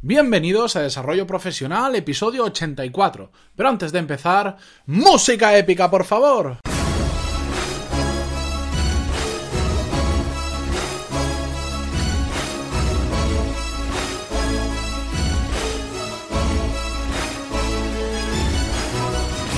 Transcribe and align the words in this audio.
Bienvenidos 0.00 0.76
a 0.76 0.82
Desarrollo 0.82 1.26
Profesional, 1.26 1.96
episodio 1.96 2.44
84. 2.44 3.32
Pero 3.56 3.68
antes 3.68 3.90
de 3.90 3.98
empezar, 3.98 4.56
música 4.86 5.58
épica, 5.58 5.90
por 5.90 6.04
favor. 6.04 6.58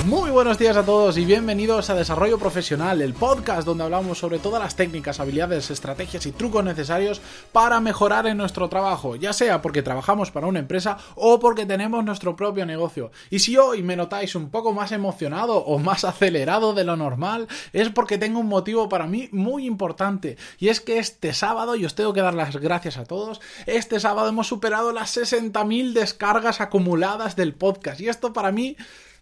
Muy 0.05 0.31
buenos 0.31 0.57
días 0.57 0.77
a 0.77 0.83
todos 0.83 1.15
y 1.19 1.25
bienvenidos 1.25 1.91
a 1.91 1.95
Desarrollo 1.95 2.39
Profesional, 2.39 3.03
el 3.03 3.13
podcast 3.13 3.67
donde 3.67 3.83
hablamos 3.83 4.17
sobre 4.17 4.39
todas 4.39 4.61
las 4.61 4.75
técnicas, 4.75 5.19
habilidades, 5.19 5.69
estrategias 5.69 6.25
y 6.25 6.31
trucos 6.31 6.63
necesarios 6.63 7.21
para 7.51 7.79
mejorar 7.79 8.25
en 8.25 8.37
nuestro 8.37 8.67
trabajo, 8.67 9.15
ya 9.15 9.31
sea 9.31 9.61
porque 9.61 9.83
trabajamos 9.83 10.31
para 10.31 10.47
una 10.47 10.57
empresa 10.57 10.97
o 11.13 11.39
porque 11.39 11.67
tenemos 11.67 12.03
nuestro 12.03 12.35
propio 12.35 12.65
negocio. 12.65 13.11
Y 13.29 13.39
si 13.39 13.57
hoy 13.57 13.83
me 13.83 13.95
notáis 13.95 14.33
un 14.33 14.49
poco 14.49 14.73
más 14.73 14.91
emocionado 14.91 15.57
o 15.57 15.77
más 15.77 16.03
acelerado 16.03 16.73
de 16.73 16.83
lo 16.83 16.95
normal, 16.95 17.47
es 17.71 17.89
porque 17.89 18.17
tengo 18.17 18.39
un 18.39 18.47
motivo 18.47 18.89
para 18.89 19.05
mí 19.05 19.29
muy 19.31 19.67
importante. 19.67 20.35
Y 20.57 20.69
es 20.69 20.81
que 20.81 20.97
este 20.97 21.31
sábado, 21.33 21.75
y 21.75 21.85
os 21.85 21.93
tengo 21.93 22.13
que 22.13 22.21
dar 22.21 22.33
las 22.33 22.57
gracias 22.57 22.97
a 22.97 23.05
todos, 23.05 23.39
este 23.67 23.99
sábado 23.99 24.29
hemos 24.29 24.47
superado 24.47 24.93
las 24.93 25.15
60.000 25.15 25.93
descargas 25.93 26.59
acumuladas 26.59 27.35
del 27.35 27.53
podcast. 27.53 28.01
Y 28.01 28.09
esto 28.09 28.33
para 28.33 28.51
mí 28.51 28.77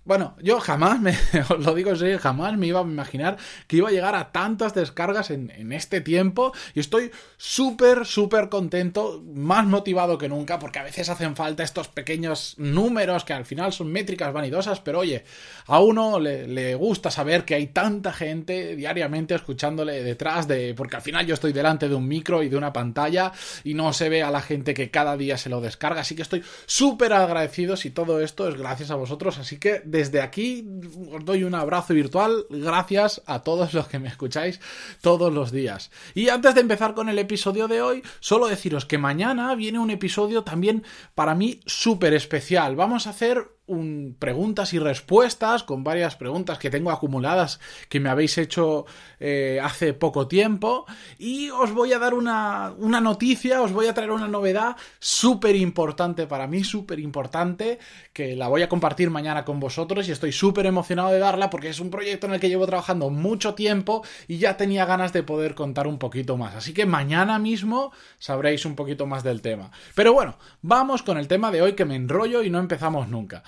bueno, 0.09 0.36
yo 0.41 0.59
jamás, 0.59 0.99
me, 0.99 1.12
os 1.49 1.63
lo 1.63 1.76
digo 1.76 1.91
en 1.91 2.18
jamás 2.18 2.58
me 2.58 2.66
iba 2.66 2.80
a 2.80 2.84
imaginar 2.84 3.38
que 3.68 3.77
iba 3.77 3.90
a 3.90 3.91
llegar 3.91 4.16
a 4.16 4.32
tantas 4.32 4.73
descargas 4.73 5.30
en, 5.30 5.72
este 5.72 6.02
tiempo. 6.02 6.52
Y 6.73 6.80
estoy 6.80 7.12
súper, 7.38 8.08
súper 8.08 8.49
contento, 8.49 9.22
más 9.23 9.68
motivado 9.68 10.18
que 10.18 10.27
nunca, 10.27 10.58
porque 10.58 10.80
a 10.80 10.84
veces 10.84 11.09
hacen 11.09 11.35
falta 11.35 11.62
estos 11.62 11.90
pequeños 11.90 12.55
números 12.58 13.23
que 13.23 13.34
al 13.34 13.45
final 13.45 13.72
son 13.72 13.91
métricas 13.91 14.34
vanidosas, 14.34 14.80
pero 14.80 14.98
oye, 15.02 15.26
a 15.68 15.80
uno 15.80 16.20
le, 16.20 16.48
le 16.48 16.74
gusta 16.74 17.12
saber 17.12 17.46
que 17.46 17.54
hay 17.54 17.68
tanta 17.68 18.12
gente 18.12 18.76
diariamente 18.76 19.35
escuchándole 19.35 20.02
detrás 20.02 20.48
de, 20.48 20.74
porque 20.74 20.96
al 20.96 21.04
final 21.04 21.27
yo 21.27 21.35
estoy 21.35 21.54
delante 21.54 21.87
de 21.87 21.93
un 21.93 22.07
micro 22.07 22.41
y 22.41 22.49
de 22.49 22.57
una 22.57 22.74
pantalla 22.74 23.32
y 23.63 23.76
no 23.76 23.93
se 23.93 24.10
ve 24.10 24.24
a 24.24 24.32
la 24.32 24.41
gente 24.41 24.74
que 24.74 24.90
cada 24.90 25.18
día 25.18 25.37
se 25.37 25.49
lo 25.49 25.62
descarga, 25.62 26.02
así 26.02 26.15
que 26.15 26.24
estoy 26.24 26.43
súper 26.65 27.13
agradecido 27.13 27.77
si 27.77 27.91
todo 27.91 28.21
esto 28.21 28.49
es 28.49 28.55
gracias 28.55 28.90
a 28.90 28.96
vosotros, 28.96 29.37
así 29.37 29.60
que 29.60 29.84
desde 30.00 30.22
aquí 30.22 30.66
os 31.12 31.26
doy 31.26 31.44
un 31.44 31.54
abrazo 31.54 31.94
virtual. 31.94 32.46
Gracias 32.50 33.22
a 33.26 33.44
todos 33.44 33.74
los 33.74 33.90
que 33.90 34.00
me 34.00 34.08
escucháis 34.08 34.62
todos 35.02 35.34
los 35.34 35.52
días. 35.52 35.92
Y 36.16 36.30
antes 36.30 36.55
de 36.55 36.62
empezar 36.62 36.94
con 36.94 37.10
el 37.10 37.20
episodio 37.20 37.68
de 37.68 37.82
hoy, 37.82 38.02
solo 38.22 38.48
deciros 38.48 38.86
que 38.86 38.98
mañana 38.98 39.54
viene 39.55 39.77
un 39.77 39.92
episodio 39.92 40.44
también 40.44 40.84
para 41.16 41.36
mí 41.36 41.60
súper 41.66 42.14
especial. 42.14 42.77
Vamos 42.77 43.08
a 43.08 43.10
hacer 43.10 43.59
un, 43.70 44.15
preguntas 44.17 44.73
y 44.73 44.79
respuestas 44.79 45.63
con 45.63 45.84
varias 45.84 46.15
preguntas 46.15 46.57
que 46.57 46.70
tengo 46.70 46.91
acumuladas 46.91 47.59
que 47.87 47.99
me 47.99 48.09
habéis 48.09 48.37
hecho 48.37 48.85
eh, 49.20 49.59
hace 49.63 49.93
poco 49.93 50.27
tiempo 50.27 50.85
y 51.17 51.49
os 51.51 51.71
voy 51.71 51.93
a 51.93 51.99
dar 51.99 52.13
una, 52.13 52.73
una 52.77 52.99
noticia, 52.99 53.62
os 53.62 53.71
voy 53.71 53.87
a 53.87 53.93
traer 53.93 54.12
una 54.12 54.27
novedad 54.27 54.75
súper 54.99 55.55
importante 55.55 56.25
para 56.25 56.47
mí, 56.47 56.63
súper 56.63 56.99
importante, 56.99 57.79
que 58.12 58.35
la 58.35 58.47
voy 58.47 58.63
a 58.63 58.70
compartir 58.70 59.09
mañana 59.09 59.45
con 59.45 59.59
vosotros 59.59 60.07
y 60.07 60.12
estoy 60.12 60.31
súper 60.31 60.65
emocionado 60.65 61.12
de 61.12 61.20
darla 61.20 61.49
porque 61.49 61.70
es 61.70 61.79
un 61.79 61.91
proyecto 61.91 62.27
en 62.27 62.34
el 62.34 62.40
que 62.40 62.49
llevo 62.49 62.65
trabajando 62.65 63.09
mucho 63.09 63.53
tiempo 63.53 64.03
y 64.28 64.38
ya 64.38 64.57
tenía 64.57 64.85
ganas 64.85 65.13
de 65.13 65.23
poder 65.23 65.56
contar 65.56 65.88
un 65.88 66.00
poquito 66.00 66.38
más. 66.38 66.56
Así 66.56 66.73
que 66.73 66.85
mañana 66.85 67.40
mismo 67.40 67.91
sabréis 68.17 68.66
un 68.66 68.75
poquito 68.75 69.06
más 69.06 69.23
del 69.23 69.41
tema. 69.41 69.72
Pero 69.95 70.13
bueno, 70.13 70.38
vamos 70.62 71.03
con 71.03 71.17
el 71.17 71.28
tema 71.28 71.51
de 71.51 71.62
hoy 71.62 71.73
que 71.73 71.85
me 71.85 71.95
enrollo 71.95 72.44
y 72.44 72.50
no 72.50 72.59
empezamos 72.59 73.07
nunca. 73.07 73.44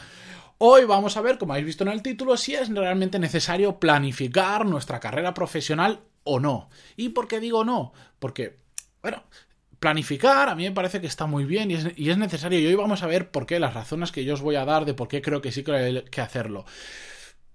Hoy 0.58 0.86
vamos 0.86 1.18
a 1.18 1.22
ver, 1.22 1.38
como 1.38 1.54
habéis 1.54 1.66
visto 1.66 1.84
en 1.84 1.90
el 1.90 2.04
título, 2.04 2.38
si 2.38 2.54
es 2.54 2.70
realmente 2.70 3.18
necesario 3.18 3.80
planificar 3.80 4.66
nuestra 4.66 5.00
carrera 5.00 5.34
profesional 5.34 6.02
o 6.24 6.40
no. 6.40 6.70
¿Y 6.96 7.10
por 7.10 7.28
qué 7.28 7.40
digo 7.40 7.66
no? 7.66 7.94
Porque, 8.20 8.60
bueno, 9.02 9.24
planificar 9.80 10.50
a 10.50 10.56
mí 10.56 10.64
me 10.64 10.72
parece 10.72 11.02
que 11.02 11.08
está 11.08 11.26
muy 11.26 11.46
bien 11.46 11.72
y 11.72 11.74
es, 11.74 11.88
y 11.96 12.12
es, 12.12 12.18
necesario. 12.18 12.60
Y 12.60 12.68
hoy 12.68 12.76
vamos 12.76 13.02
a 13.02 13.08
ver 13.08 13.32
por 13.32 13.48
qué, 13.48 13.60
las 13.60 13.74
razones 13.74 14.12
que 14.12 14.24
yo 14.24 14.36
os 14.36 14.42
voy 14.42 14.56
a 14.56 14.66
dar 14.66 14.86
de 14.86 14.94
por 14.94 15.08
qué 15.08 15.22
creo 15.22 15.42
que 15.42 15.52
sí 15.52 15.64
que 15.64 15.72
hay 15.72 16.04
que 16.04 16.22
hacerlo. 16.22 16.66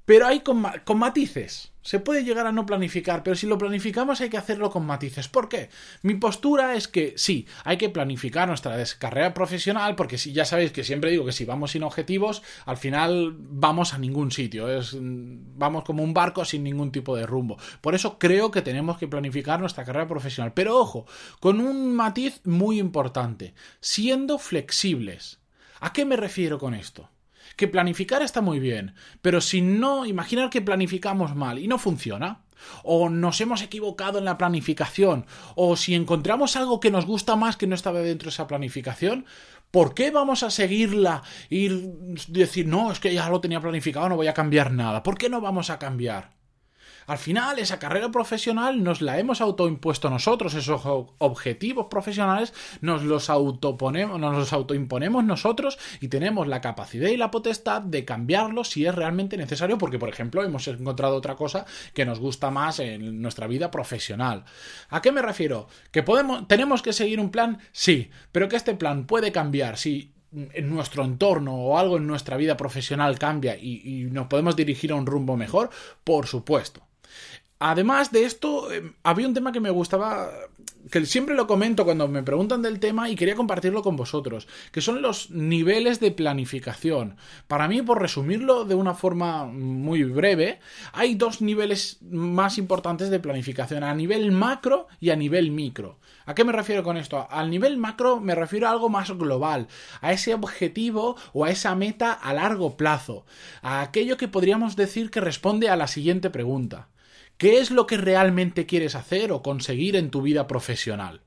Pero 0.07 0.29
hay 0.29 0.41
con, 0.41 0.65
matices. 0.95 1.73
Se 1.83 1.99
puede 1.99 2.23
llegar 2.23 2.47
a 2.47 2.53
no 2.53 2.65
planificar, 2.65 3.23
pero 3.25 3.37
si 3.37 3.47
lo 3.47 3.59
planificamos 3.59 4.21
hay 4.21 4.31
que 4.31 4.37
hacerlo 4.37 4.71
con 4.71 4.87
matices. 4.87 5.29
¿Por 5.29 5.49
qué? 5.49 5.69
Mi 6.03 6.15
postura 6.15 6.75
es 6.75 6.87
que 6.87 7.15
sí, 7.17 7.47
hay 7.65 7.77
que 7.77 7.91
planificar 7.91 8.49
nuestra 8.49 8.77
carrera 8.99 9.35
profesional, 9.35 9.97
porque 9.97 10.17
si 10.17 10.33
ya 10.33 10.45
sabéis 10.45 10.71
que 10.71 10.85
siempre 10.85 11.11
digo 11.11 11.25
que 11.25 11.33
si 11.33 11.45
vamos 11.45 11.73
sin 11.73 11.83
objetivos, 11.83 12.43
al 12.67 12.77
final 12.77 13.35
vamos 13.37 13.95
a 13.95 13.99
ningún 13.99 14.31
sitio. 14.31 14.69
Es, 14.69 14.97
vamos 15.01 15.85
como 15.85 16.05
un 16.05 16.15
barco 16.15 16.45
sin 16.45 16.63
ningún 16.63 16.93
tipo 16.93 17.17
de 17.17 17.27
rumbo. 17.27 17.57
Por 17.81 17.97
eso 17.97 18.19
creo 18.19 18.53
que 18.53 18.63
tenemos 18.63 18.99
que 18.99 19.09
planificar 19.09 19.59
nuestra 19.59 19.85
carrera 19.85 20.07
profesional. 20.07 20.53
Pero 20.55 20.79
ojo, 20.79 21.07
con 21.41 21.61
un 21.61 21.95
matiz 21.95 22.41
muy 22.45 22.79
importante, 22.79 23.55
siendo 23.81 24.39
flexibles. 24.39 25.41
¿A 25.81 25.93
qué 25.93 26.05
me 26.05 26.17
refiero 26.17 26.59
con 26.59 26.75
esto? 26.75 27.11
Que 27.57 27.69
planificar 27.69 28.23
está 28.23 28.41
muy 28.41 28.61
bien, 28.61 28.95
pero 29.23 29.41
si 29.41 29.63
no, 29.63 30.07
imaginar 30.07 30.51
que 30.51 30.63
planificamos 30.63 31.35
mal 31.35 31.59
y 31.59 31.67
no 31.67 31.79
funciona, 31.79 32.43
o 32.83 33.09
nos 33.09 33.41
hemos 33.41 33.63
equivocado 33.63 34.19
en 34.19 34.25
la 34.25 34.39
planificación, 34.39 35.27
o 35.55 35.77
si 35.77 35.95
encontramos 35.95 36.57
algo 36.57 36.81
que 36.81 36.91
nos 36.91 37.07
gusta 37.07 37.37
más 37.37 37.57
que 37.57 37.67
no 37.67 37.75
estaba 37.75 38.01
dentro 38.01 38.27
de 38.27 38.31
esa 38.31 38.47
planificación, 38.47 39.27
¿por 39.71 39.95
qué 39.95 40.11
vamos 40.11 40.43
a 40.43 40.51
seguirla 40.51 41.23
y 41.49 41.69
decir, 42.29 42.67
no, 42.67 42.93
es 42.93 43.01
que 43.01 43.13
ya 43.13 43.29
lo 43.29 43.41
tenía 43.41 43.61
planificado, 43.61 44.09
no 44.09 44.17
voy 44.17 44.29
a 44.29 44.35
cambiar 44.35 44.73
nada? 44.73 45.03
¿Por 45.03 45.19
qué 45.19 45.29
no 45.29 45.41
vamos 45.41 45.71
a 45.71 45.79
cambiar? 45.79 46.36
Al 47.07 47.19
final, 47.19 47.59
esa 47.59 47.79
carrera 47.79 48.11
profesional 48.11 48.83
nos 48.83 49.01
la 49.01 49.19
hemos 49.19 49.41
autoimpuesto 49.41 50.11
nosotros, 50.11 50.55
esos 50.55 50.83
objetivos 50.85 51.87
profesionales 51.89 52.53
nos 52.81 53.05
los, 53.05 53.31
autoponemos, 53.31 54.19
nos 54.19 54.37
los 54.37 54.53
autoimponemos 54.53 55.25
nosotros 55.25 55.79
y 56.01 56.09
tenemos 56.09 56.49
la 56.49 56.61
capacidad 56.61 57.09
y 57.09 57.17
la 57.17 57.31
potestad 57.31 57.83
de 57.83 58.05
cambiarlos 58.05 58.71
si 58.71 58.87
es 58.87 58.95
realmente 58.95 59.37
necesario, 59.37 59.79
porque, 59.79 59.99
por 59.99 60.09
ejemplo, 60.09 60.43
hemos 60.43 60.67
encontrado 60.67 61.17
otra 61.17 61.37
cosa 61.37 61.65
que 61.95 62.05
nos 62.05 62.19
gusta 62.19 62.51
más 62.51 62.81
en 62.81 63.23
nuestra 63.23 63.47
vida 63.47 63.71
profesional. 63.71 64.45
¿A 64.89 65.01
qué 65.01 65.13
me 65.13 65.23
refiero? 65.23 65.69
¿Que 65.93 66.03
podemos, 66.03 66.49
tenemos 66.49 66.83
que 66.83 66.93
seguir 66.93 67.21
un 67.21 67.31
plan? 67.31 67.59
Sí, 67.73 68.11
pero 68.33 68.49
que 68.49 68.57
este 68.57 68.75
plan 68.75 69.07
puede 69.07 69.31
cambiar 69.31 69.79
si 69.79 70.13
en 70.33 70.69
nuestro 70.69 71.05
entorno 71.05 71.55
o 71.55 71.79
algo 71.79 71.97
en 71.97 72.07
nuestra 72.07 72.37
vida 72.37 72.57
profesional 72.57 73.19
cambia 73.19 73.57
y, 73.57 73.81
y, 73.85 74.05
nos 74.05 74.27
podemos 74.27 74.57
dirigir 74.57 74.93
a 74.93 74.97
un 74.97 75.07
rumbo 75.07 75.37
mejor, 75.37 75.71
por 76.05 76.27
supuesto. 76.27 76.86
Además 77.59 78.13
de 78.13 78.25
esto, 78.25 78.71
eh, 78.71 78.93
había 79.03 79.27
un 79.27 79.33
tema 79.33 79.51
que 79.51 79.61
me 79.61 79.71
gustaba, 79.71 80.31
que 80.91 81.07
siempre 81.07 81.35
lo 81.35 81.47
comento 81.47 81.87
cuando 81.87 82.07
me 82.07 82.23
preguntan 82.23 82.61
del 82.61 82.81
tema 82.81 83.09
y 83.09 83.17
quería 83.17 83.35
compartirlo 83.35 83.83
con 83.83 83.97
vosotros, 83.97 84.47
que 84.73 84.83
son 84.83 85.01
los 85.01 85.31
niveles 85.31 85.99
de 85.99 86.11
planificación. 86.11 87.17
Para 87.49 87.67
mí, 87.67 87.81
por 87.81 88.03
resumirlo 88.03 88.67
de 88.67 88.75
una 88.75 88.93
forma 88.93 89.47
muy 89.47 90.05
breve, 90.05 90.61
hay 90.93 91.15
dos 91.15 91.41
niveles 91.41 91.97
más 92.03 92.59
importantes 92.59 93.09
de 93.09 93.21
planificación, 93.21 93.85
a 93.85 93.95
nivel 93.95 94.33
macro 94.33 94.87
y 95.01 95.09
a 95.09 95.17
nivel 95.17 95.51
micro. 95.51 95.99
¿A 96.27 96.35
qué 96.35 96.45
me 96.45 96.53
refiero 96.53 96.83
con 96.83 96.99
esto? 96.99 97.27
Al 97.31 97.49
nivel 97.49 97.79
macro 97.79 98.21
me 98.21 98.35
refiero 98.35 98.69
a 98.69 98.71
algo 98.73 98.91
más 98.91 99.11
global, 99.13 99.69
a 100.03 100.13
ese 100.13 100.35
objetivo 100.35 101.17
o 101.33 101.47
a 101.47 101.51
esa 101.51 101.75
meta 101.75 102.13
a 102.13 102.35
largo 102.35 102.77
plazo, 102.77 103.25
a 103.63 103.81
aquello 103.81 104.19
que 104.19 104.29
podríamos 104.29 104.77
decir 104.77 105.11
que 105.11 105.23
responde 105.23 105.71
a 105.71 105.77
la 105.77 105.87
siguiente 105.87 106.29
pregunta. 106.29 106.89
¿Qué 107.39 107.59
es 107.59 107.71
lo 107.71 107.87
que 107.87 107.99
realmente 107.99 108.65
quieres 108.65 108.95
hacer 108.95 109.31
o 109.31 109.43
conseguir 109.43 109.95
en 109.97 110.11
tu 110.11 110.23
vida 110.23 110.47
profesional? 110.47 111.21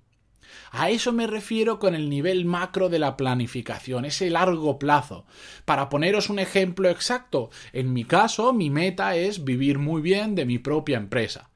A 0.72 0.90
eso 0.90 1.14
me 1.14 1.28
refiero 1.28 1.78
con 1.78 1.94
el 1.94 2.10
nivel 2.10 2.46
macro 2.46 2.90
de 2.90 2.98
la 2.98 3.16
planificación, 3.16 4.06
ese 4.06 4.32
largo 4.32 4.80
plazo. 4.80 5.26
Para 5.66 5.88
poneros 5.90 6.32
un 6.32 6.40
ejemplo 6.40 6.90
exacto, 6.90 7.52
en 7.74 7.94
mi 7.94 8.06
caso 8.06 8.54
mi 8.54 8.72
meta 8.72 9.16
es 9.16 9.44
vivir 9.44 9.78
muy 9.78 10.02
bien 10.02 10.34
de 10.34 10.46
mi 10.46 10.58
propia 10.58 10.98
empresa. 10.98 11.52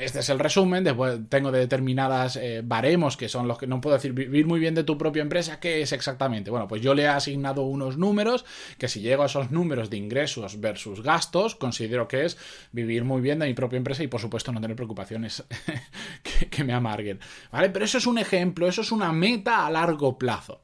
Este 0.00 0.20
es 0.20 0.30
el 0.30 0.38
resumen, 0.38 0.82
después 0.82 1.18
tengo 1.28 1.52
determinadas 1.52 2.36
eh, 2.36 2.62
baremos 2.64 3.18
que 3.18 3.28
son 3.28 3.46
los 3.46 3.58
que 3.58 3.66
no 3.66 3.82
puedo 3.82 3.96
decir 3.96 4.14
vivir 4.14 4.46
muy 4.46 4.58
bien 4.58 4.74
de 4.74 4.82
tu 4.82 4.96
propia 4.96 5.20
empresa, 5.20 5.60
¿qué 5.60 5.82
es 5.82 5.92
exactamente? 5.92 6.50
Bueno, 6.50 6.66
pues 6.66 6.80
yo 6.80 6.94
le 6.94 7.02
he 7.02 7.08
asignado 7.08 7.64
unos 7.64 7.98
números 7.98 8.46
que 8.78 8.88
si 8.88 9.00
llego 9.02 9.24
a 9.24 9.26
esos 9.26 9.50
números 9.50 9.90
de 9.90 9.98
ingresos 9.98 10.58
versus 10.58 11.02
gastos, 11.02 11.54
considero 11.54 12.08
que 12.08 12.24
es 12.24 12.38
vivir 12.72 13.04
muy 13.04 13.20
bien 13.20 13.40
de 13.40 13.46
mi 13.46 13.52
propia 13.52 13.76
empresa 13.76 14.02
y 14.02 14.08
por 14.08 14.22
supuesto 14.22 14.52
no 14.52 14.60
tener 14.62 14.74
preocupaciones 14.74 15.44
que, 16.22 16.48
que 16.48 16.64
me 16.64 16.72
amarguen. 16.72 17.20
¿Vale? 17.52 17.68
Pero 17.68 17.84
eso 17.84 17.98
es 17.98 18.06
un 18.06 18.16
ejemplo, 18.16 18.68
eso 18.68 18.80
es 18.80 18.92
una 18.92 19.12
meta 19.12 19.66
a 19.66 19.70
largo 19.70 20.16
plazo. 20.16 20.62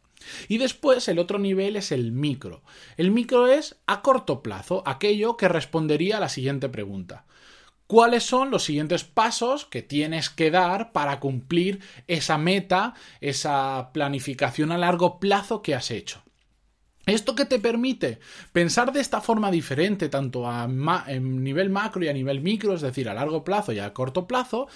Y 0.48 0.56
después 0.56 1.08
el 1.08 1.18
otro 1.18 1.38
nivel 1.38 1.76
es 1.76 1.92
el 1.92 2.10
micro. 2.10 2.62
El 2.96 3.10
micro 3.10 3.48
es 3.48 3.76
a 3.86 4.00
corto 4.00 4.42
plazo, 4.42 4.82
aquello 4.86 5.36
que 5.36 5.48
respondería 5.48 6.16
a 6.16 6.20
la 6.20 6.30
siguiente 6.30 6.70
pregunta. 6.70 7.26
Cuáles 7.86 8.24
son 8.24 8.50
los 8.50 8.64
siguientes 8.64 9.04
pasos 9.04 9.64
que 9.66 9.82
tienes 9.82 10.30
que 10.30 10.50
dar 10.50 10.92
para 10.92 11.20
cumplir 11.20 11.80
esa 12.06 12.38
meta, 12.38 12.94
esa 13.20 13.90
planificación 13.92 14.72
a 14.72 14.78
largo 14.78 15.18
plazo 15.18 15.62
que 15.62 15.74
has 15.74 15.90
hecho. 15.90 16.22
¿Esto 17.06 17.36
que 17.36 17.44
te 17.44 17.60
permite? 17.60 18.18
Pensar 18.52 18.92
de 18.92 19.00
esta 19.00 19.20
forma 19.20 19.52
diferente, 19.52 20.08
tanto 20.08 20.50
a 20.50 20.68
en 21.06 21.44
nivel 21.44 21.70
macro 21.70 22.04
y 22.04 22.08
a 22.08 22.12
nivel 22.12 22.40
micro, 22.40 22.74
es 22.74 22.80
decir, 22.80 23.08
a 23.08 23.14
largo 23.14 23.44
plazo 23.44 23.72
y 23.72 23.78
a 23.78 23.94
corto 23.94 24.26
plazo, 24.26 24.66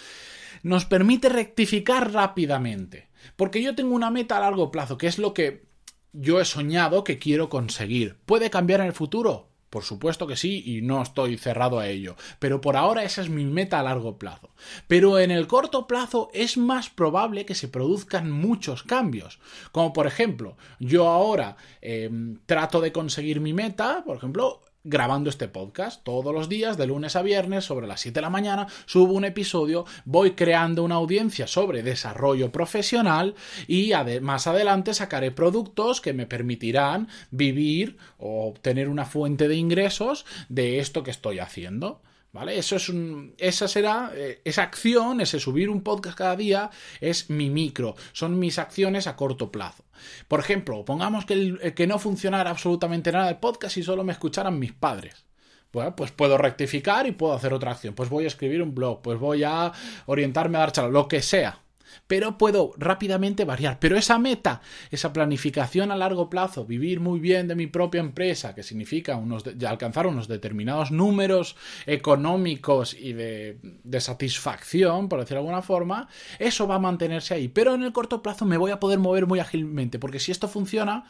nos 0.62 0.84
permite 0.84 1.28
rectificar 1.28 2.12
rápidamente. 2.12 3.08
Porque 3.34 3.60
yo 3.60 3.74
tengo 3.74 3.96
una 3.96 4.10
meta 4.10 4.36
a 4.36 4.40
largo 4.40 4.70
plazo, 4.70 4.96
que 4.96 5.08
es 5.08 5.18
lo 5.18 5.34
que 5.34 5.64
yo 6.12 6.40
he 6.40 6.44
soñado 6.44 7.02
que 7.02 7.18
quiero 7.18 7.48
conseguir. 7.48 8.16
¿Puede 8.26 8.48
cambiar 8.48 8.80
en 8.80 8.86
el 8.86 8.92
futuro? 8.92 9.49
Por 9.70 9.84
supuesto 9.84 10.26
que 10.26 10.36
sí, 10.36 10.62
y 10.66 10.82
no 10.82 11.00
estoy 11.00 11.38
cerrado 11.38 11.78
a 11.78 11.86
ello. 11.86 12.16
Pero 12.40 12.60
por 12.60 12.76
ahora 12.76 13.04
esa 13.04 13.22
es 13.22 13.30
mi 13.30 13.44
meta 13.44 13.78
a 13.78 13.84
largo 13.84 14.18
plazo. 14.18 14.50
Pero 14.88 15.18
en 15.20 15.30
el 15.30 15.46
corto 15.46 15.86
plazo 15.86 16.28
es 16.34 16.58
más 16.58 16.90
probable 16.90 17.46
que 17.46 17.54
se 17.54 17.68
produzcan 17.68 18.32
muchos 18.32 18.82
cambios. 18.82 19.38
Como 19.70 19.92
por 19.92 20.08
ejemplo, 20.08 20.56
yo 20.80 21.08
ahora 21.08 21.56
em, 21.80 22.38
trato 22.46 22.80
de 22.80 22.90
conseguir 22.90 23.40
mi 23.40 23.52
meta, 23.52 24.02
por 24.04 24.16
ejemplo, 24.16 24.60
grabando 24.84 25.30
este 25.30 25.48
podcast. 25.48 26.02
Todos 26.04 26.34
los 26.34 26.48
días, 26.48 26.76
de 26.76 26.86
lunes 26.86 27.16
a 27.16 27.22
viernes, 27.22 27.64
sobre 27.64 27.86
las 27.86 28.00
7 28.00 28.14
de 28.14 28.22
la 28.22 28.30
mañana, 28.30 28.66
subo 28.86 29.12
un 29.14 29.24
episodio, 29.24 29.84
voy 30.04 30.32
creando 30.32 30.84
una 30.84 30.96
audiencia 30.96 31.46
sobre 31.46 31.82
desarrollo 31.82 32.50
profesional 32.50 33.34
y 33.66 33.92
más 34.22 34.46
adelante 34.46 34.94
sacaré 34.94 35.30
productos 35.30 36.00
que 36.00 36.12
me 36.12 36.26
permitirán 36.26 37.08
vivir 37.30 37.98
o 38.18 38.46
obtener 38.48 38.88
una 38.88 39.04
fuente 39.04 39.48
de 39.48 39.56
ingresos 39.56 40.24
de 40.48 40.78
esto 40.78 41.02
que 41.02 41.10
estoy 41.10 41.38
haciendo. 41.38 42.00
¿Vale? 42.32 42.56
Eso 42.56 42.76
es 42.76 42.88
un, 42.88 43.34
esa 43.38 43.66
será, 43.66 44.12
eh, 44.14 44.40
esa 44.44 44.62
acción, 44.62 45.20
ese 45.20 45.40
subir 45.40 45.68
un 45.68 45.82
podcast 45.82 46.16
cada 46.16 46.36
día, 46.36 46.70
es 47.00 47.28
mi 47.28 47.50
micro, 47.50 47.96
son 48.12 48.38
mis 48.38 48.58
acciones 48.58 49.08
a 49.08 49.16
corto 49.16 49.50
plazo. 49.50 49.84
Por 50.28 50.38
ejemplo, 50.38 50.84
pongamos 50.84 51.26
que, 51.26 51.56
eh, 51.60 51.74
que 51.74 51.88
no 51.88 51.98
funcionara 51.98 52.50
absolutamente 52.50 53.10
nada 53.10 53.28
el 53.28 53.38
podcast 53.38 53.76
y 53.78 53.82
solo 53.82 54.04
me 54.04 54.12
escucharan 54.12 54.60
mis 54.60 54.72
padres. 54.72 55.26
Bueno, 55.72 55.96
pues 55.96 56.12
puedo 56.12 56.38
rectificar 56.38 57.06
y 57.08 57.12
puedo 57.12 57.32
hacer 57.32 57.52
otra 57.52 57.72
acción. 57.72 57.94
Pues 57.94 58.08
voy 58.08 58.24
a 58.24 58.28
escribir 58.28 58.62
un 58.62 58.74
blog, 58.74 59.02
pues 59.02 59.18
voy 59.18 59.42
a 59.42 59.72
orientarme 60.06 60.56
a 60.58 60.60
dar 60.60 60.72
charlas, 60.72 60.92
lo 60.92 61.08
que 61.08 61.22
sea 61.22 61.60
pero 62.06 62.38
puedo 62.38 62.72
rápidamente 62.76 63.44
variar. 63.44 63.78
Pero 63.80 63.96
esa 63.96 64.18
meta, 64.18 64.60
esa 64.90 65.12
planificación 65.12 65.90
a 65.90 65.96
largo 65.96 66.30
plazo, 66.30 66.64
vivir 66.64 67.00
muy 67.00 67.20
bien 67.20 67.48
de 67.48 67.54
mi 67.54 67.66
propia 67.66 68.00
empresa, 68.00 68.54
que 68.54 68.62
significa 68.62 69.16
unos 69.16 69.44
alcanzar 69.66 70.06
unos 70.06 70.28
determinados 70.28 70.90
números 70.90 71.56
económicos 71.86 72.94
y 72.94 73.12
de, 73.12 73.58
de 73.62 74.00
satisfacción, 74.00 75.08
por 75.08 75.20
decirlo 75.20 75.42
de 75.42 75.48
alguna 75.48 75.62
forma, 75.62 76.08
eso 76.38 76.66
va 76.66 76.76
a 76.76 76.78
mantenerse 76.80 77.34
ahí. 77.34 77.48
Pero 77.48 77.74
en 77.74 77.82
el 77.82 77.92
corto 77.92 78.22
plazo 78.22 78.44
me 78.44 78.56
voy 78.56 78.70
a 78.70 78.80
poder 78.80 78.98
mover 78.98 79.26
muy 79.26 79.40
ágilmente, 79.40 79.98
porque 79.98 80.18
si 80.18 80.32
esto 80.32 80.48
funciona, 80.48 81.04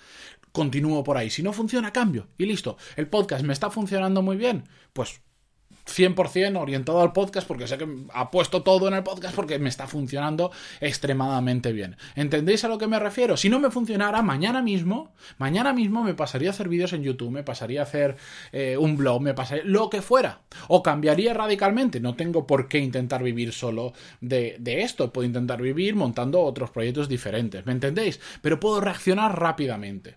continúo 0.53 1.05
por 1.05 1.17
ahí. 1.17 1.31
Si 1.31 1.43
no 1.43 1.53
funciona, 1.53 1.93
cambio. 1.93 2.29
Y 2.39 2.47
listo. 2.47 2.77
El 2.97 3.09
podcast 3.09 3.45
me 3.45 3.53
está 3.53 3.71
funcionando 3.71 4.23
muy 4.23 4.37
bien. 4.37 4.69
Pues 4.93 5.21
100% 5.87 6.61
orientado 6.61 7.01
al 7.01 7.13
podcast 7.13 7.47
porque 7.47 7.67
sé 7.67 7.79
que 7.79 7.89
ha 8.13 8.31
puesto 8.31 8.63
todo 8.63 8.89
en 8.89 8.95
el 8.95 9.03
podcast 9.03 9.35
porque 9.35 9.59
me 9.59 9.69
está 9.69 9.87
funcionando 9.87 10.51
extremadamente 10.81 11.73
bien. 11.73 11.97
¿Entendéis 12.15 12.65
a 12.65 12.69
lo 12.69 12.79
que 12.79 12.87
me 12.87 12.99
refiero? 12.99 13.37
Si 13.37 13.49
no 13.49 13.61
me 13.61 13.71
funcionara, 13.71 14.23
mañana 14.23 14.63
mismo, 14.63 15.13
mañana 15.39 15.73
mismo 15.73 16.03
me 16.03 16.15
pasaría 16.15 16.51
a 16.51 16.53
hacer 16.53 16.69
vídeos 16.69 16.93
en 16.93 17.03
YouTube, 17.03 17.31
me 17.31 17.43
pasaría 17.43 17.81
a 17.81 17.85
hacer 17.85 18.17
eh, 18.53 18.77
un 18.77 18.97
blog, 18.97 19.21
me 19.23 19.35
pasaría 19.35 19.65
lo 19.65 19.91
que 19.91 20.03
fuera. 20.03 20.41
O 20.69 20.83
cambiaría 20.83 21.35
radicalmente. 21.35 22.01
No 22.01 22.15
tengo 22.15 22.47
por 22.47 22.69
qué 22.69 22.79
intentar 22.79 23.23
vivir 23.23 23.53
solo 23.53 23.93
de, 24.21 24.57
de 24.59 24.83
esto. 24.83 25.13
Puedo 25.13 25.27
intentar 25.27 25.61
vivir 25.61 25.95
montando 25.97 26.41
otros 26.41 26.71
proyectos 26.71 27.09
diferentes. 27.09 27.67
¿Me 27.67 27.73
entendéis? 27.73 28.21
Pero 28.43 28.61
puedo 28.61 28.81
reaccionar 28.81 29.39
rápidamente. 29.39 30.17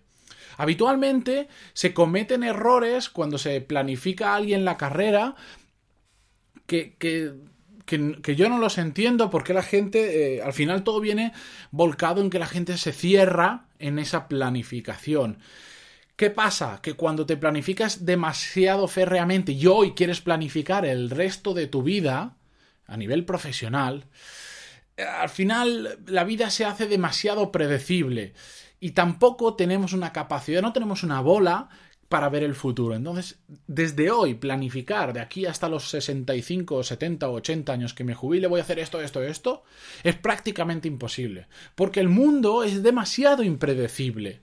Habitualmente 0.58 1.48
se 1.74 1.94
cometen 1.94 2.44
errores 2.44 3.10
cuando 3.10 3.38
se 3.38 3.60
planifica 3.62 4.32
a 4.32 4.36
alguien 4.36 4.66
la 4.66 4.78
carrera 4.78 5.36
que, 6.66 6.96
que, 6.98 7.34
que, 7.86 8.36
yo 8.36 8.50
no 8.50 8.58
los 8.58 8.78
entiendo 8.78 9.30
porque 9.30 9.54
la 9.54 9.64
gente, 9.64 10.38
eh, 10.38 10.42
al 10.42 10.54
final 10.54 10.84
todo 10.84 11.00
viene 11.00 11.34
volcado 11.72 12.22
en 12.22 12.30
que 12.30 12.40
la 12.40 12.48
gente 12.48 12.78
se 12.78 12.94
cierra 12.94 13.68
en 13.80 14.00
esa 14.00 14.28
planificación. 14.28 15.40
¿Qué 16.16 16.30
pasa? 16.30 16.80
Que 16.82 16.94
cuando 16.94 17.26
te 17.26 17.38
planificas 17.38 18.06
demasiado 18.06 18.88
férreamente 18.88 19.52
y 19.52 19.66
hoy 19.68 19.94
quieres 19.94 20.22
planificar 20.22 20.86
el 20.86 21.10
resto 21.10 21.54
de 21.54 21.68
tu 21.68 21.84
vida 21.84 22.38
a 22.86 22.98
nivel 22.98 23.26
profesional, 23.26 24.06
eh, 24.96 25.04
al 25.04 25.30
final 25.30 26.00
la 26.06 26.24
vida 26.24 26.50
se 26.50 26.66
hace 26.66 26.88
demasiado 26.88 27.52
predecible 27.52 28.34
y 28.84 28.92
tampoco 28.92 29.56
tenemos 29.56 29.94
una 29.94 30.12
capacidad, 30.12 30.62
no 30.62 30.74
tenemos 30.74 31.04
una 31.04 31.22
bola 31.22 31.70
para 32.10 32.28
ver 32.28 32.44
el 32.44 32.54
futuro. 32.54 32.94
Entonces, 32.94 33.40
desde 33.66 34.12
hoy, 34.12 34.34
planificar 34.34 35.14
de 35.14 35.22
aquí 35.22 35.46
hasta 35.46 35.70
los 35.70 35.90
65, 35.90 36.84
70 36.84 37.30
o 37.30 37.34
80 37.36 37.72
años 37.72 37.94
que 37.94 38.04
me 38.04 38.14
jubile, 38.14 38.48
voy 38.48 38.60
a 38.60 38.64
hacer 38.64 38.80
esto, 38.80 39.00
esto, 39.00 39.24
esto, 39.24 39.64
es 40.04 40.18
prácticamente 40.18 40.90
imposible. 40.90 41.48
Porque 41.76 42.02
el 42.02 42.10
mundo 42.10 42.66
es 42.66 42.84
demasiado 42.84 43.42
impredecible. 43.42 44.42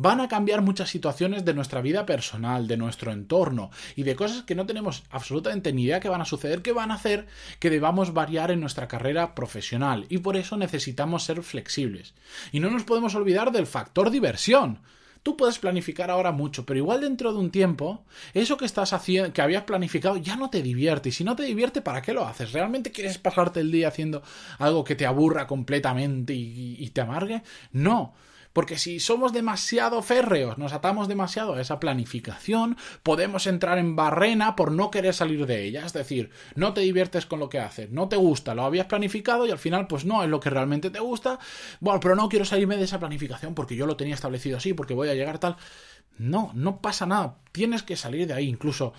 Van 0.00 0.20
a 0.20 0.28
cambiar 0.28 0.62
muchas 0.62 0.90
situaciones 0.90 1.44
de 1.44 1.54
nuestra 1.54 1.82
vida 1.82 2.06
personal, 2.06 2.68
de 2.68 2.76
nuestro 2.76 3.10
entorno 3.10 3.72
y 3.96 4.04
de 4.04 4.14
cosas 4.14 4.44
que 4.44 4.54
no 4.54 4.64
tenemos 4.64 5.02
absolutamente 5.10 5.72
ni 5.72 5.82
idea 5.82 5.98
que 5.98 6.08
van 6.08 6.20
a 6.20 6.24
suceder, 6.24 6.62
que 6.62 6.70
van 6.70 6.92
a 6.92 6.94
hacer 6.94 7.26
que 7.58 7.68
debamos 7.68 8.14
variar 8.14 8.52
en 8.52 8.60
nuestra 8.60 8.86
carrera 8.86 9.34
profesional. 9.34 10.06
Y 10.08 10.18
por 10.18 10.36
eso 10.36 10.56
necesitamos 10.56 11.24
ser 11.24 11.42
flexibles. 11.42 12.14
Y 12.52 12.60
no 12.60 12.70
nos 12.70 12.84
podemos 12.84 13.16
olvidar 13.16 13.50
del 13.50 13.66
factor 13.66 14.10
diversión. 14.12 14.78
Tú 15.24 15.36
puedes 15.36 15.58
planificar 15.58 16.12
ahora 16.12 16.30
mucho, 16.30 16.64
pero 16.64 16.78
igual 16.78 17.00
dentro 17.00 17.32
de 17.32 17.40
un 17.40 17.50
tiempo, 17.50 18.04
eso 18.34 18.56
que 18.56 18.66
estás 18.66 18.92
haciendo, 18.92 19.32
que 19.32 19.42
habías 19.42 19.64
planificado, 19.64 20.16
ya 20.16 20.36
no 20.36 20.48
te 20.48 20.62
divierte. 20.62 21.08
Y 21.08 21.12
si 21.12 21.24
no 21.24 21.34
te 21.34 21.42
divierte, 21.42 21.82
¿para 21.82 22.02
qué 22.02 22.12
lo 22.12 22.24
haces? 22.24 22.52
¿Realmente 22.52 22.92
quieres 22.92 23.18
pasarte 23.18 23.58
el 23.58 23.72
día 23.72 23.88
haciendo 23.88 24.22
algo 24.60 24.84
que 24.84 24.94
te 24.94 25.06
aburra 25.06 25.48
completamente 25.48 26.34
y, 26.34 26.76
y 26.78 26.88
te 26.90 27.00
amargue? 27.00 27.42
No. 27.72 28.14
Porque 28.58 28.76
si 28.76 28.98
somos 28.98 29.32
demasiado 29.32 30.02
férreos, 30.02 30.58
nos 30.58 30.72
atamos 30.72 31.06
demasiado 31.06 31.54
a 31.54 31.60
esa 31.60 31.78
planificación, 31.78 32.76
podemos 33.04 33.46
entrar 33.46 33.78
en 33.78 33.94
barrena 33.94 34.56
por 34.56 34.72
no 34.72 34.90
querer 34.90 35.14
salir 35.14 35.46
de 35.46 35.62
ella. 35.62 35.86
Es 35.86 35.92
decir, 35.92 36.30
no 36.56 36.74
te 36.74 36.80
diviertes 36.80 37.24
con 37.24 37.38
lo 37.38 37.50
que 37.50 37.60
haces, 37.60 37.92
no 37.92 38.08
te 38.08 38.16
gusta, 38.16 38.56
lo 38.56 38.64
habías 38.64 38.86
planificado 38.86 39.46
y 39.46 39.52
al 39.52 39.60
final 39.60 39.86
pues 39.86 40.04
no 40.04 40.24
es 40.24 40.28
lo 40.28 40.40
que 40.40 40.50
realmente 40.50 40.90
te 40.90 40.98
gusta. 40.98 41.38
Bueno, 41.78 42.00
pero 42.00 42.16
no 42.16 42.28
quiero 42.28 42.44
salirme 42.44 42.76
de 42.76 42.82
esa 42.82 42.98
planificación 42.98 43.54
porque 43.54 43.76
yo 43.76 43.86
lo 43.86 43.96
tenía 43.96 44.16
establecido 44.16 44.56
así, 44.56 44.74
porque 44.74 44.92
voy 44.92 45.08
a 45.08 45.14
llegar 45.14 45.38
tal. 45.38 45.56
No, 46.18 46.50
no 46.52 46.80
pasa 46.80 47.06
nada. 47.06 47.36
Tienes 47.52 47.84
que 47.84 47.94
salir 47.94 48.26
de 48.26 48.34
ahí. 48.34 48.48
Incluso 48.48 48.92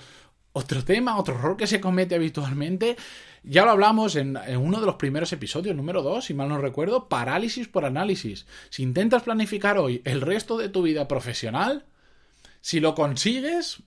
otro 0.60 0.84
tema, 0.84 1.18
otro 1.18 1.36
error 1.36 1.58
que 1.58 1.68
se 1.68 1.82
comete 1.82 2.16
habitualmente, 2.16 2.96
ya 3.44 3.64
lo 3.66 3.72
hablamos 3.72 4.16
en, 4.16 4.38
uno 4.58 4.80
de 4.80 4.86
los 4.86 4.96
primeros 4.96 5.32
episodios, 5.34 5.76
número 5.76 6.04
2, 6.04 6.26
si 6.26 6.34
mal 6.34 6.50
no 6.50 6.58
recuerdo, 6.58 7.08
parálisis 7.08 7.68
por 7.68 7.86
análisis. 7.86 8.46
Si 8.70 8.84
intentas 8.84 9.24
planificar 9.24 9.78
hoy 9.78 10.02
el 10.06 10.22
resto 10.22 10.58
de 10.58 10.70
tu 10.70 10.82
vida 10.82 11.08
profesional, 11.08 11.86
si 12.62 12.80
lo 12.80 12.96
consigues, 12.96 13.82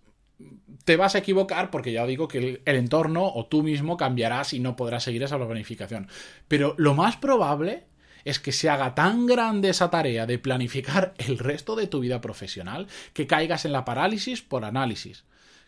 te 0.85 0.97
vas 0.97 1.15
a 1.15 1.19
equivocar 1.19 1.71
porque 1.71 1.93
ya 1.93 2.07
digo 2.07 2.27
que 2.27 2.39
el, 2.39 2.63
el, 2.65 2.77
entorno 2.77 3.27
o 3.27 3.47
tú 3.47 3.63
mismo 3.63 3.97
cambiarás 3.97 4.55
y 4.55 4.61
no 4.61 4.75
podrás 4.75 5.05
seguir 5.05 5.23
esa 5.23 5.37
planificación. 5.37 6.09
Pero 6.49 6.75
lo 6.79 6.95
más 6.95 7.17
probable 7.17 7.85
es 8.25 8.39
que 8.39 8.53
se 8.53 8.71
haga 8.71 8.95
tan 8.95 9.27
grande 9.27 9.69
esa 9.69 9.91
tarea 9.91 10.27
de 10.27 10.39
planificar 10.39 11.13
el 11.19 11.39
resto 11.39 11.77
de 11.77 11.87
tu 11.87 12.01
vida 12.01 12.21
profesional 12.21 12.87
que 13.13 13.27
caigas 13.27 13.65
en 13.67 13.73
la 13.73 13.85
parálisis 13.85 14.43
por 14.43 14.65
análisis 14.65 15.25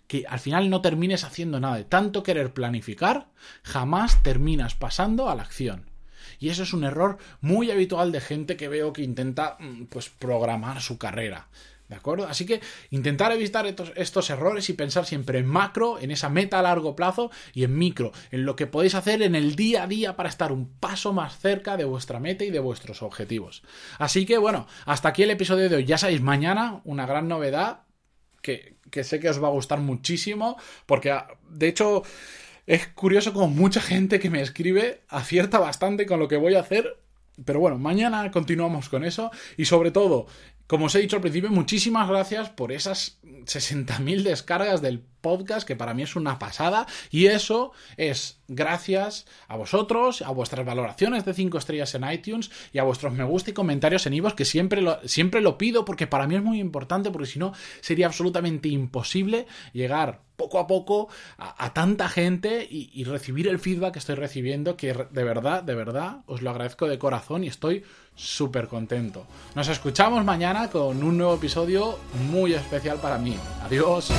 que 0.07 0.25
al 0.29 0.39
final 0.39 0.71
no 0.71 0.81
termines 0.81 1.25
haciendo 1.25 1.61
nada. 1.61 1.77
De 1.77 1.85
tanto 1.85 2.23
querer 2.23 2.53
planificar, 2.53 3.29
jamás 3.63 4.23
terminas 4.23 4.75
pasando 4.75 5.29
a 5.29 5.35
la 5.35 5.43
acción. 5.43 5.91
Y 6.39 6.49
eso 6.49 6.63
es 6.63 6.73
un 6.73 6.85
error 6.85 7.19
muy 7.41 7.71
habitual 7.71 8.13
de 8.13 8.21
gente 8.21 8.57
que 8.57 8.69
veo 8.69 8.93
que 8.93 9.03
intenta 9.03 9.57
mm, 9.61 9.85
pues 9.85 10.09
programar 10.09 10.81
su 10.81 10.99
carrera. 10.99 11.49
¿De 11.89 11.97
acuerdo? 11.97 12.27
Así 12.27 12.47
que 12.47 12.63
intentar 12.91 13.31
evitar 13.33 13.67
estos, 13.67 13.93
estos, 13.95 14.31
errores 14.31 14.71
y 14.71 14.73
pensar 14.73 15.05
siempre 15.05 15.39
en 15.39 15.47
macro, 15.47 15.99
en 15.99 16.11
esa 16.11 16.31
meta 16.31 16.59
a 16.59 16.63
largo 16.63 16.97
plazo 16.97 17.31
y 17.53 17.63
en 17.65 17.77
micro, 17.77 18.11
en 18.31 18.47
lo 18.47 18.57
que 18.57 18.67
podéis 18.67 18.95
hacer 18.95 19.21
en 19.21 19.35
el 19.35 19.55
día 19.55 19.83
a 19.83 19.87
día 19.87 20.17
para 20.17 20.31
estar 20.31 20.51
un 20.51 20.71
paso 20.81 21.13
más 21.13 21.39
cerca 21.39 21.77
de 21.77 21.85
vuestra 21.85 22.21
meta 22.21 22.43
y 22.45 22.51
de 22.51 22.59
vuestros 22.59 23.03
objetivos. 23.03 23.63
Así 23.99 24.25
que 24.25 24.39
bueno, 24.39 24.67
hasta 24.87 25.11
aquí 25.11 25.25
el 25.25 25.31
episodio 25.31 25.69
de 25.69 25.77
hoy. 25.77 25.85
Ya 25.85 25.99
sabéis, 25.99 26.23
mañana 26.23 26.81
una 26.85 27.05
gran 27.05 27.29
novedad 27.29 27.84
que, 28.45 29.05
sé 29.05 29.19
que 29.19 29.29
os 29.29 29.43
va 29.43 29.49
a 29.49 29.57
gustar 29.59 29.81
muchísimo, 29.81 30.57
porque 30.87 31.11
ah, 31.11 31.27
de 31.49 31.69
hecho 31.69 32.03
es 32.67 32.87
curioso 32.89 33.33
como 33.33 33.49
mucha 33.49 33.81
gente 33.81 34.21
que 34.21 34.31
me 34.31 34.43
escribe 34.43 35.01
acierta 35.09 35.59
bastante 35.59 36.07
con 36.07 36.21
lo 36.21 36.29
que 36.29 36.37
voy 36.37 36.55
a 36.55 36.61
hacer. 36.61 36.99
Pero 37.45 37.59
bueno, 37.59 37.79
mañana 37.79 38.31
continuamos 38.31 38.89
con 38.89 39.05
eso 39.05 39.33
y 39.57 39.65
sobre 39.65 39.91
todo 39.91 40.27
Como 40.67 40.87
os 40.87 40.95
he 40.95 41.01
dicho 41.01 41.17
al 41.17 41.23
principio, 41.23 41.51
muchísimas 41.51 42.09
gracias 42.09 42.49
por 42.49 42.73
esas 42.73 43.19
60.000 43.23 44.23
descargas 44.23 44.81
del 44.81 45.05
podcast, 45.21 45.67
que 45.67 45.77
para 45.77 45.93
mí 45.93 46.03
es 46.03 46.17
una 46.17 46.39
pasada. 46.39 46.87
Y 47.11 47.27
eso 47.27 47.73
es 47.97 48.41
gracias 48.49 49.27
a 49.47 49.57
vosotros, 49.57 50.23
a 50.23 50.31
vuestras 50.31 50.65
valoraciones 50.65 51.25
de 51.25 51.35
5 51.35 51.59
estrellas 51.59 51.95
en 51.95 52.11
iTunes 52.11 52.51
y 52.73 52.79
a 52.79 52.83
vuestros 52.83 53.13
me 53.13 53.25
gusta 53.25 53.51
y 53.51 53.55
comentarios 53.55 54.07
en 54.07 54.15
iVoox, 54.15 54.35
que 54.35 54.45
siempre 54.45 54.83
siempre 55.05 55.43
lo 55.43 55.59
pido 55.59 55.85
porque 55.85 56.07
para 56.07 56.27
mí 56.27 56.37
es 56.37 56.43
muy 56.43 56.61
importante, 56.61 57.11
porque 57.11 57.27
si 57.27 57.39
no 57.39 57.53
sería 57.81 58.07
absolutamente 58.07 58.69
imposible 58.69 59.47
llegar 59.73 60.23
poco 60.37 60.59
a 60.59 60.67
poco 60.67 61.09
a, 61.39 61.73
tanta 61.73 62.09
gente 62.09 62.67
y, 62.69 62.91
y 62.93 63.05
recibir 63.05 63.49
el 63.49 63.59
feedback 63.59 63.95
que 63.95 63.99
estoy 63.99 64.17
recibiendo, 64.17 64.77
que 64.77 64.93
de 64.93 65.25
verdad, 65.25 65.63
de 65.63 65.75
verdad, 65.75 66.19
os 66.27 66.43
lo 66.43 66.51
agradezco 66.51 66.87
de 66.89 66.99
corazón 66.99 67.45
y 67.45 67.49
estoy 67.49 67.85
súper 68.15 68.69
contento. 68.69 69.27
Nos 69.55 69.69
escuchamos 69.69 70.25
mañana 70.25 70.71
con 70.71 71.03
un 71.03 71.19
nuevo 71.19 71.35
episodio 71.35 71.99
muy 72.31 72.55
especial 72.55 72.99
para 72.99 73.19
mí. 73.19 73.37
Adiós. 73.63 74.13